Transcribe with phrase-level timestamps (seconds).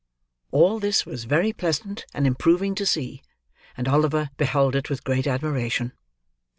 [0.49, 3.21] All this was very pleasant and improving to see;
[3.77, 5.93] and Oliver beheld it with great admiration.